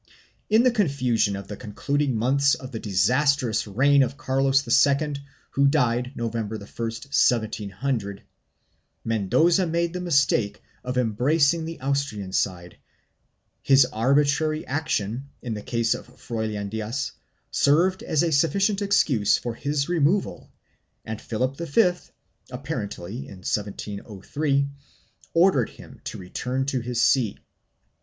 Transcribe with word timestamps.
In 0.49 0.63
the 0.63 0.71
confusion 0.71 1.35
of 1.35 1.47
the 1.47 1.55
concluding 1.55 2.15
months 2.17 2.55
of 2.55 2.71
the 2.71 2.79
disastrous 2.79 3.67
reign 3.67 4.01
of 4.01 4.17
Carlos 4.17 4.67
II, 4.67 5.13
who 5.51 5.67
died 5.67 6.13
November 6.15 6.55
1, 6.57 6.65
1700, 6.65 8.23
Mendoza 9.05 9.67
made 9.67 9.93
the 9.93 10.01
mistake 10.01 10.63
of 10.83 10.97
embracing 10.97 11.65
the 11.65 11.79
Austrian 11.81 12.33
side; 12.33 12.77
his 13.61 13.85
arbitrary 13.93 14.65
action, 14.65 15.29
in 15.43 15.53
the 15.53 15.61
case 15.61 15.93
of 15.93 16.07
Froilan 16.17 16.69
Diaz, 16.71 17.11
served 17.51 18.01
as 18.01 18.23
a 18.23 18.31
sufficient 18.31 18.81
excuse 18.81 19.37
for 19.37 19.53
his 19.53 19.87
removal 19.87 20.51
and 21.05 21.21
Philip 21.21 21.57
V, 21.57 21.91
apparently 22.49 23.27
in 23.27 23.37
1703, 23.43 24.67
ordered 25.35 25.69
him 25.69 26.01
to 26.05 26.17
return 26.17 26.65
to 26.65 26.79
his 26.79 26.99
see. 26.99 27.37